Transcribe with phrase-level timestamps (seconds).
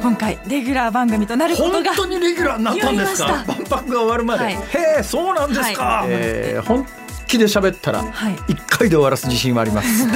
[0.00, 3.44] 今回レギュラー番組となることが本当にレギュラーになったんですか？
[3.46, 4.54] 万博が終わるまで、はい。
[4.54, 4.58] へ
[5.00, 6.08] えそうなんですか、はい。
[6.10, 6.86] えー本
[7.26, 8.36] 気で喋ったらはい。
[8.48, 10.08] 一回で終わらす自信はあります。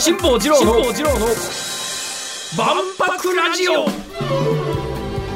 [0.00, 0.72] 辛坊治郎の
[2.56, 3.86] 万博ラジオ。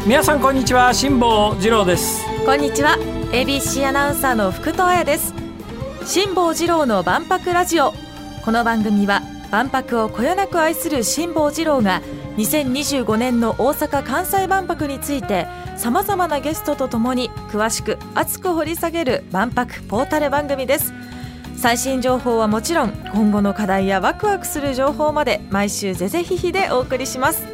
[0.07, 2.25] 皆さんこんにちは辛坊治郎です。
[2.45, 2.97] こんにちは
[3.33, 5.33] ABC アナウンサーの福藤彩です。
[6.05, 7.93] 辛坊治郎の万博ラジオ。
[8.45, 9.23] この番組は
[9.55, 12.03] 万博をこよなく愛する辛坊治郎が
[12.39, 20.93] 2025年の大阪・関西万博についてさまざまなゲストとともに詳しく熱く掘り下げる万博ポータル番組です。
[21.57, 27.47] 最新情報はもちろん今後の課題やワクワクする情報まで毎週ぜぜひひでお送りします。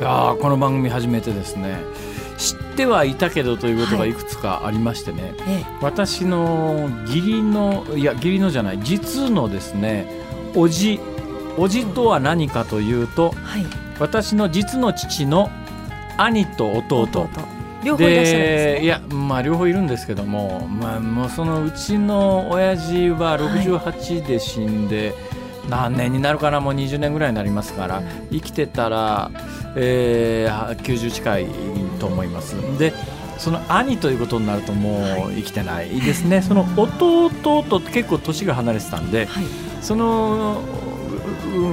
[0.00, 1.78] いやーこの番組初めてですね。
[2.36, 4.12] 知ってはいたけどということがい。
[4.12, 10.06] くつかありましてね、え私の義理のいや義理のじゃない実のですね
[10.54, 11.00] おじ
[11.58, 13.66] おじとは何かというとはい。
[13.98, 15.50] 私の実の父の
[16.16, 17.28] 兄と弟。
[17.84, 18.80] 両方いらっしゃるんですね。
[18.80, 25.14] でいやまあ両方いるんですけども,、まあ、もうそのうちの親父は68で死んで、
[25.68, 29.30] 何年になるかなもう20年ぐらいになりますから生きてたら、
[29.76, 31.46] えー、90近い
[32.00, 32.56] と思います。
[32.78, 32.92] で
[33.38, 37.30] その兄ということになるともう生きてないですね、その弟
[37.62, 39.44] と結構年が離れてたんではい。
[39.80, 40.87] そのう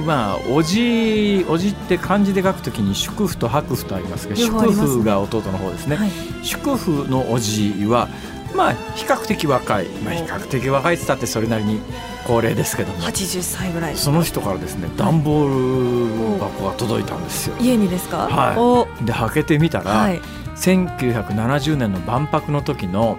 [0.06, 6.10] まあおじおじって漢字で書くときに祝福と白符とありますが祝福が弟の方ですね、はい。
[6.42, 8.08] 祝福のおじは
[8.54, 11.80] まあ比較的若い、まあ、比較的若いって言ったってそれなりに
[12.26, 12.98] 高齢ですけども。
[13.00, 13.96] 80歳ぐらい。
[13.96, 17.56] その人からですね段ボール箱が届いたんですよ。
[17.60, 18.28] 家にですか？
[18.28, 18.58] はい。
[18.58, 18.88] お。
[19.04, 20.20] で開けてみたら、はい。
[20.56, 23.18] 1970年の万博の時の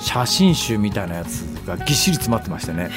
[0.00, 2.90] 写真集みたいなやつがぎっしり詰まってましてね。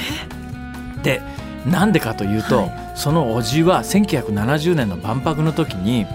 [1.04, 1.22] で
[1.70, 2.72] なんでかというと、はい。
[2.96, 6.06] そのおじは1970年の万博の時に、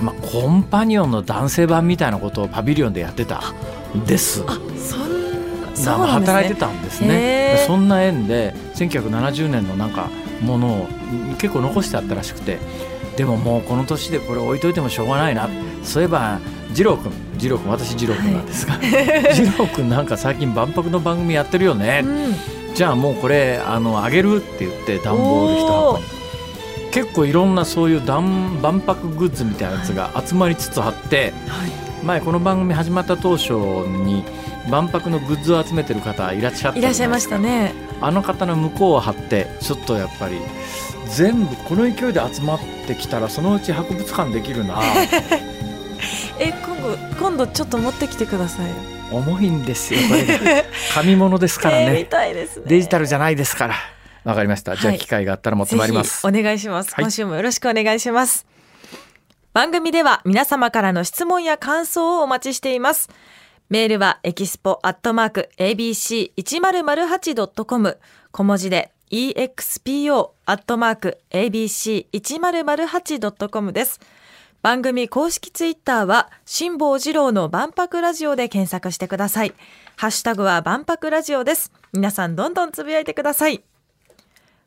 [0.00, 3.40] まあ、コンパニオンの男性版みたいなことをパビリオンでやってた
[3.96, 4.44] んです。
[4.46, 4.58] あ
[5.74, 10.08] そん働いてたんですへねそんな縁で1970年のなんか
[10.40, 10.88] ものを
[11.30, 12.58] うん結構残してあったらしくて。
[13.16, 15.48] でももうこの年でこれ置いといてもしょうがないな。
[15.82, 16.38] そういえば
[16.72, 17.10] 二郎君。
[17.36, 26.18] 二郎君私二郎君なんですが、二郎君なんか最近万博の番組やってるよね、うんじゃあもうこれあのあげるって言って段ボール一箱に。
[26.90, 32.04] 結構いろんなそういう段万博グッズみたいなやつが集まりつつあって、はい。
[32.04, 34.24] 前この番組始まった当初に
[34.70, 37.74] 万博のグッズを集めてる方いらっしゃったいらっしゃいましたね。
[38.00, 40.38] あの方の向こうを張ってちょっとやっぱり
[41.14, 44.80] 全部この勢いで集まってきたらそのうち博物館できるな。
[46.38, 50.64] え今度今度ちょっと持ってきてください重いんですよこれが。
[50.94, 52.04] 紙物ですからね。
[52.04, 52.64] たいですね。
[52.66, 53.74] デジタルじゃないですから。
[54.24, 54.76] わかりました。
[54.76, 57.04] じゃあはい機会があったら持ってまいります、ぜひお願いします、はい。
[57.04, 58.46] 今週もよろしくお願いします。
[59.54, 63.08] 番組では皆様からの質問や感想をお待ちしています。
[63.70, 67.98] メールはエキスポアットマーク ABC1008.com
[68.30, 74.00] 小文字で expo アットマーク ABC1008.com です
[74.60, 79.54] 番組公式ツイッターは辛坊治郎の万博ラジオで検索してください。
[79.96, 81.72] ハッシュタグは万博ラジオです。
[81.92, 83.62] 皆さんどんどんつぶやいてください。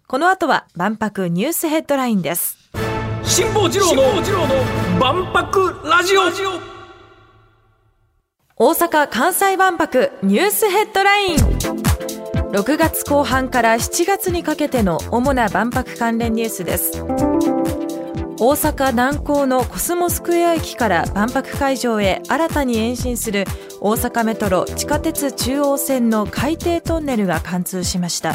[0.07, 2.57] この後は万博ニュースヘッドラインです。
[3.23, 4.03] 辛坊治郎の
[4.99, 6.21] 万博ラジオ。
[8.55, 11.37] 大阪・関西万博ニュースヘッドライン。
[12.51, 17.60] 6月後半から7月にかけての主な万博関連ニュースです
[18.43, 23.45] 大阪南港のコスモスクエア駅から万博会場へ新たに延伸する
[23.79, 28.33] 大阪メトロ地下鉄中央線の海底トンネルが貫通しました。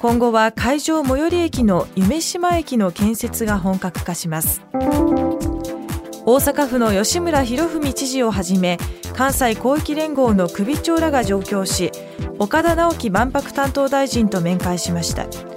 [0.00, 4.60] 今後は会場最寄り駅の夢島駅の建設が本格化します。
[4.72, 8.76] 大阪府の吉村洋文知事をはじめ
[9.14, 11.92] 関西広域連合の首長らが上京し
[12.40, 15.51] 岡田直樹万博担当大臣と面会しました。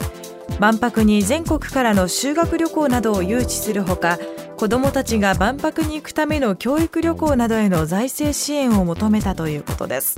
[0.59, 4.17] 万博に全国からの修学旅行などを誘致するほか
[4.57, 10.17] 子どもたちが万博に行くための教育旅行などへの財政支援を求めたということです。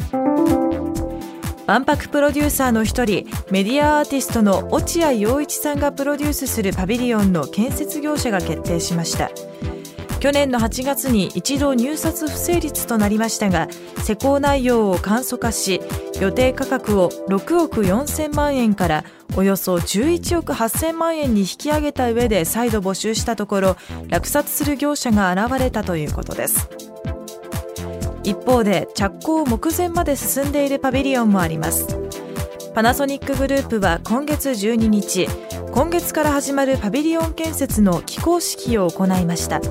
[1.66, 9.30] 万博プロデューサーの一人メディアアーティストの落合陽一さんがプロデュースするパビリオンの建設業者が決定しました。
[10.20, 13.68] 去年の8月に一度入札不成立となりましたが
[14.04, 15.80] 施工内容を簡素化し
[16.20, 19.04] 予定価格を6億4000万円から
[19.36, 23.78] およそ11億8000万円に引き上げた上で再度募集したところ
[24.08, 26.70] 落札する業者が現れたということです。
[28.24, 31.88] 一方で着工目前まで進んでいるパビリオンもあります。
[32.74, 35.28] パナソニックグループは今月12日
[35.72, 39.62] 今月から始まるパビリオン建設の起工式を行いました。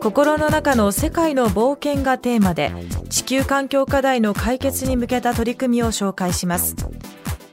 [0.00, 2.72] 心の中の世界の冒険がテーマで
[3.08, 6.76] 地球環境課題の解決に向けた取り組みを紹介します。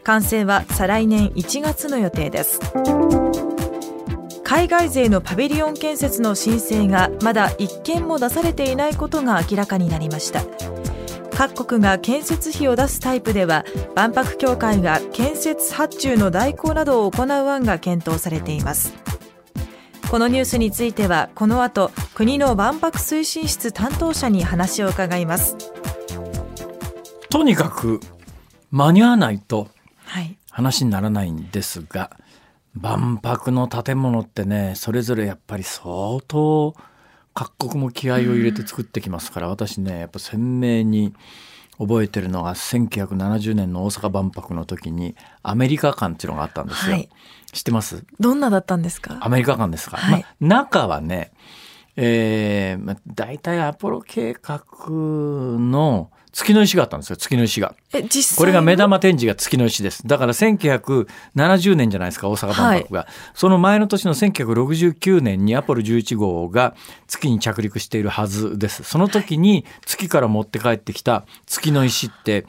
[0.04, 2.60] 完成は再来年1月の予定です。
[4.44, 10.44] 海外勢のパビリオン建設の申請がまだ1件も出されていないことが明らかになりました。
[11.36, 13.66] 各国が建設費を出すタイプでは
[13.96, 18.94] 万博協会が建設発注の代行などを行う案が検討されています。
[20.10, 25.58] このニュースについてはこの後国の万博推進室担当者に話を伺います。
[27.30, 28.00] とにかく
[28.72, 29.68] 間に合わないと
[30.50, 32.22] 話にならないんですが、はい
[32.78, 36.76] 万博の建物ってねそれぞれやっぱり相当
[37.34, 41.14] 各国も気合を入れて作ってきますから、私ねやっぱ鮮明に
[41.78, 46.96] 覚えてるのが1970年の大阪万博の時にアメリカ館っていうのがあったんですよ。
[46.96, 47.10] はい、
[47.54, 48.04] 知ってます？
[48.20, 49.18] どんなだったんですか？
[49.22, 50.36] アメリカ館ですか、はい、まあ、
[50.66, 51.32] 中はね、
[51.98, 57.74] えーまあ、大体アポロ計画の月の石があったんですよ、月の石が。
[57.94, 60.06] え、実際これが目玉展示が月の石です。
[60.06, 63.00] だから1970年じゃないですか、大阪万博が。
[63.00, 66.76] はい、その前の年の1969年にアポロ11号が
[67.08, 68.84] 月に着陸しているはずです。
[68.84, 72.46] その時に月から持って帰ってきた月の石って、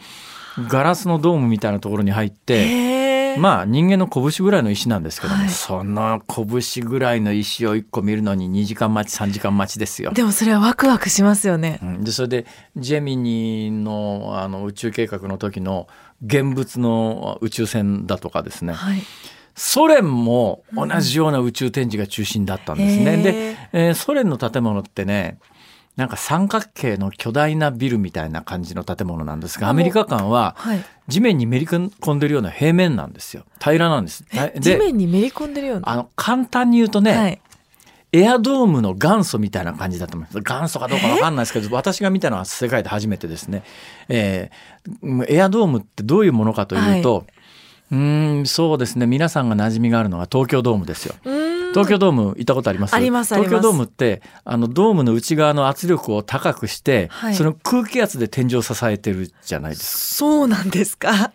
[0.68, 2.95] ガラスのドームみたいなところに入って、
[3.38, 10.12] まあ人間の拳ぐらいの石なんですけども、はい、その拳ぐらいの石を1個見るのに2時間待ち3時間待ちですよ。
[10.12, 11.78] でもそれはワクワクしますよね。
[11.82, 12.46] うん、でそれで
[12.76, 15.88] ジェミニのあの宇宙計画の時の
[16.24, 19.02] 現物の宇宙船だとかですね、はい、
[19.54, 23.14] ソ連も同じような宇宙展示が中心だったんですね。
[23.14, 25.38] うん、で、えー、ソ連の建物ってね
[25.96, 30.54] なんか三角形の巨大なビルみたいな感じの建物なんですがアメリカ館は
[31.08, 33.44] 地面にめり込んでるような平面なんですよ。
[33.58, 34.24] 平らなんです。
[34.60, 35.90] 地面にめり込んでるような？
[35.90, 37.40] あの簡単に言うとね、はい、
[38.12, 40.38] エアドームの元祖みたいな感じだと思います。
[40.40, 43.62] 元祖かどうか分かんないですけど 私が見たのは世界で初めてですね、
[44.08, 47.24] えー、エアドームってどういうものかというと、はい、
[47.92, 49.06] うんそうですね。
[49.06, 51.14] 皆さんが馴染みがあるのは東京ドームですよ。
[51.80, 52.94] 東京ドーム行ったことあります？
[52.94, 59.98] あります東京ドームってあのドームの内側の圧力を高くして、はい、その空気圧で天井を支えてるじゃないですか。
[60.16, 61.32] そうなんですか？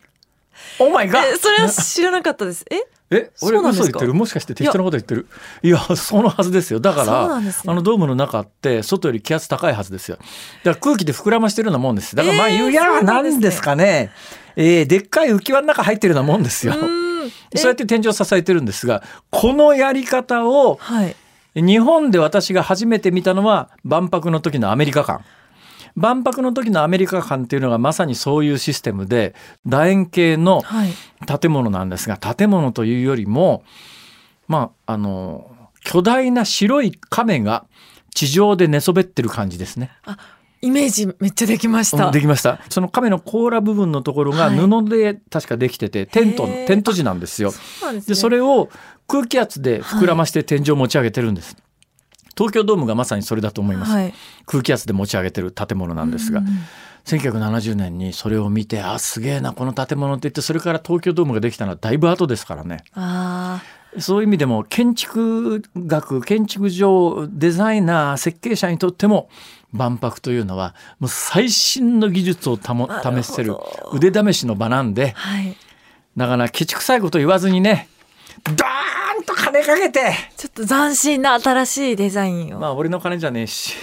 [0.79, 2.65] オーマイガそれは知らなかったです。
[2.69, 2.77] え？
[3.13, 4.13] え俺嘘言ってる？
[4.13, 5.27] もしかして適当なこと言ってる？
[5.63, 5.77] いや。
[5.97, 6.79] そのはずですよ。
[6.79, 10.17] だから、ね、あのドームの中って外より気圧高いはずですよ。
[10.17, 10.29] だか
[10.63, 14.11] ら空気で膨らましてるようなもんですだからまあえー、なんですかね。
[14.55, 16.73] えー、でっかい浮き輪の中入ってるようなもんですよ。
[17.55, 21.15] そうやって天井を支えてるんですがこのやり方を、はい、
[21.55, 25.23] 日本で私が初めて見たのは万博の時のアメリカ館。
[25.95, 29.35] 万博の時のアメリカ館っていうのがまさにそういうシステムで
[29.65, 30.61] 楕円形の
[31.41, 33.65] 建物なんですが、はい、建物というよりも
[34.47, 35.51] まああの
[35.83, 37.65] 巨大な白い亀が
[38.13, 39.91] 地上で寝そべってる感じですね。
[40.61, 42.11] あイメージめっちゃできました。
[42.11, 42.59] できました。
[42.69, 47.51] その亀の甲羅部分のところが布で確かできてて、はい、テント、テント地なんですよ。
[47.51, 48.69] そで、ね、それを
[49.07, 51.55] 空気圧で膨らまして天井を持ち上げてるんです。
[51.55, 51.63] はい、
[52.37, 53.91] 東京ドームがまさにそれだと思います。
[53.91, 54.13] はい、
[54.45, 56.41] 空気圧で持ち上げてる建物なんですが。
[57.05, 62.83] 1970年にそれを見てあすげえなこの建物って言ってそれから東京ドームができたのはだいぶ後ですからね。
[63.99, 69.29] そういう意味でも建築学建築上デザイナー設計者にとっても
[69.71, 73.55] 万博というのはもう最新の技術をたも試せる
[73.93, 75.55] 腕試しの場なんで、はい、
[76.17, 77.87] だからケチくさいこと言わずにね
[78.43, 78.55] ドー
[79.21, 82.59] ンと金かけてちょっと斬新な新しいデザインを。
[82.59, 83.75] まあ俺の金じゃねえし。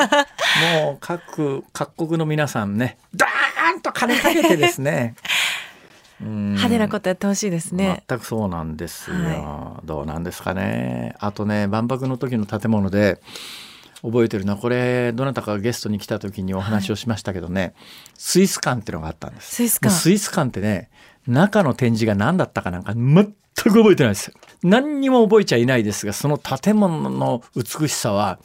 [0.82, 5.14] もう各各国の皆さんねドーンと金かけてですね。
[6.20, 8.04] 派手なことやってほしいですね。
[8.08, 11.14] 全くそうなんですよ、はい、どうなんですかね。
[11.18, 13.20] あとね万博の時の建物で
[14.04, 17.74] 覚えてるのはこれどなたかがゲストに来た時にお話をしましたけどね、はい、
[18.16, 19.54] スイス館ってのがあったんです。
[19.54, 19.94] スイス館。
[19.94, 20.90] スイス館ってね
[21.26, 24.32] 中の展示が何だったかなんか全く覚えてないです。
[24.62, 28.38] 何にも覚えちゃいないですがその建物の美しさは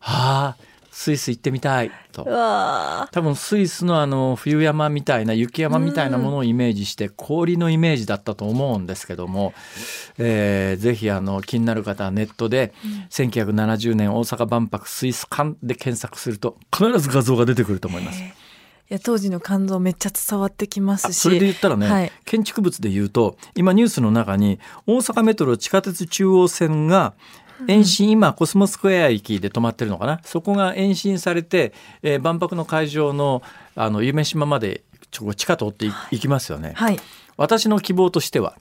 [0.00, 1.90] ああスイス行ってみたい。
[2.12, 2.24] と。
[2.24, 9.54] 多分スイスのあの冬山みたいな雪山みたいなものをイメージして氷のイメージだったと思うんですけども、
[10.18, 12.72] えー、ぜひあの気になる方はネットで
[13.10, 18.22] 1970年大阪万博スイス館で検索すると必ず画像が出てくると思います。
[18.22, 18.26] い
[18.88, 21.18] や当時の感動めっちゃ伝わってきますし。
[21.18, 27.14] それで言ったらね、はい、建築物で言うと今ニュースの中に大阪メトロ地下鉄中央線が
[27.68, 30.20] 延伸、今コスモスクエア駅で止まってるのかな？
[30.24, 33.42] そこが延伸されて、えー、万博の会場の
[33.76, 36.98] あの夢島までちょ地下通っていきますよね、はい、
[37.36, 38.56] 私の希望としては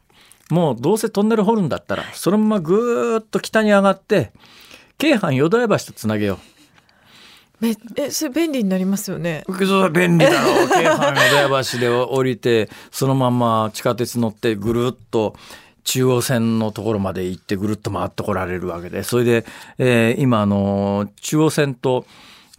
[0.51, 4.31] もうどうせトンネル掘るんだったらそのままぐーっと北に上がって
[4.97, 6.37] 京阪淀屋橋とつなげよう。
[7.59, 9.45] めえそれ便利になりますよね。
[9.47, 10.69] 便利だろう。
[10.69, 15.35] 京阪淀屋橋で降りてそのまま地下鉄乗ってぐるっと
[15.83, 19.45] 中央線のところまで行ってぐるっと回ってこられるわけでそれで、
[19.77, 22.05] えー、今あの中央線と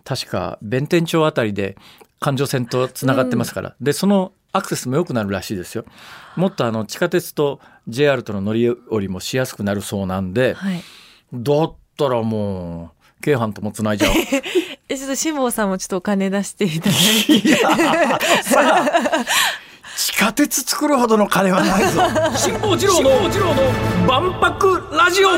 [0.04, 1.76] 確か弁天町あたりで
[2.20, 5.84] 環状線とつながってますから、うん、でそのアクセスも良くなるらしいですよ。
[6.36, 10.82] もっとあの地下鉄と JR との乗り降りもしやすくなるそうなんで、はい、
[11.32, 14.12] だったらもう京阪ともつないじゃう。
[14.88, 17.48] えちょっと辛坊さんもちょっとお金出していただいて。
[17.48, 17.52] い
[18.44, 19.00] さあ
[20.04, 22.02] 地下鉄作るほどの金はないぞ。
[22.36, 23.10] 辛坊治郎の
[24.06, 25.28] 万博ラジオ。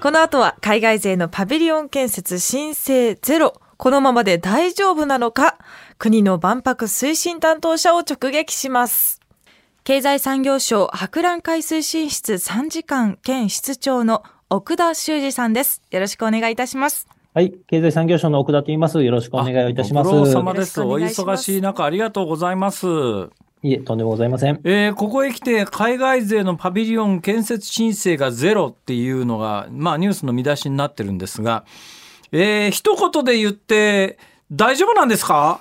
[0.00, 3.60] この後は海外勢のパビリオン建設申請ゼロ。
[3.76, 5.58] このままで大丈夫なのか
[5.98, 9.20] 国の万博推進担当者を直撃します。
[9.84, 15.82] 経済産業省博覧会推進室3時間兼室長の奥田修二さんです。
[15.90, 17.06] よろしくお願いいたします。
[17.34, 17.52] はい。
[17.66, 19.04] 経済産業省の奥田と言います。
[19.04, 20.10] よろしくお願いいたします。
[20.10, 20.80] ご苦労様です。
[20.80, 22.86] お忙しい中ありがとうございます。
[23.62, 24.58] いえ、とんでもございません。
[24.64, 31.66] えー、ここへ来て、海外勢のパビリオン建設申請がゼロっていうのが、まあ、ニュースの見出しになってるんですが、
[32.32, 34.18] えー、一言で言って、
[34.50, 35.60] 大丈夫なんですか？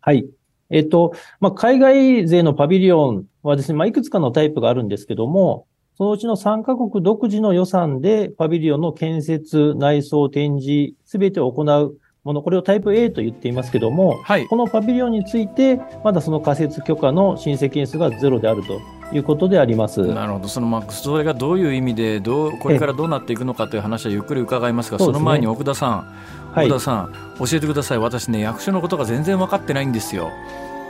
[0.00, 0.26] はい。
[0.68, 18.80] えっと、まあ、海外勢のパビリオンはですね、まあ、いくつかのタイプがあるんですけども、そのうちの3カ国独自の予算でパビリオンの建設、内装、展示、すべてを行うもの、これをタイプ A と言っていますけども、はい、このパビリオンについて、まだその仮設許可の申請件数がゼロであると
[19.14, 20.00] いうことであります。
[20.06, 20.48] なるほど。
[20.48, 26.14] そのまあそれがどういう意味でどうこれからどうなっていくのかという話はゆっくり伺いますが、その前に奥田さん、
[26.56, 27.98] 奥田さん、教えてください。
[27.98, 30.30] 私ね役所のことが全然分かってないんですよ。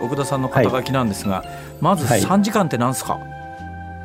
[0.03, 1.49] 奥田さんの肩書きなんですが、はい、
[1.81, 3.19] まず3時間って何ですか？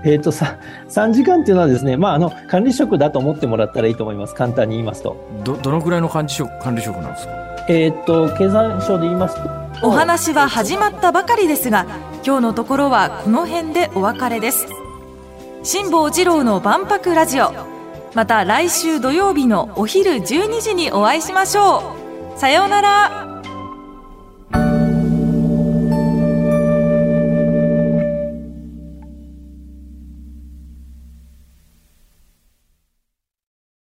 [0.04, 0.58] えっ、ー、とさ、
[0.90, 4.36] 3時間っていうのはですね、まあ、あの、管理職だと思ってもらったらいいと思います。
[4.36, 5.18] 簡単に言いますと。
[5.44, 7.34] ど、どのくらいの管理職、管理職なんですか？
[7.68, 9.36] えっ、ー、と、経産省で言います
[9.82, 11.86] と、お話は始まったばかりですが
[12.26, 14.68] 今日のところはこの辺でお別れです。
[15.64, 17.52] 辛坊治郎の万博ラジオ。
[18.16, 21.96] また来週土曜日のお昼12時にお会いしましょ
[22.36, 22.40] う。
[22.40, 23.29] さようなら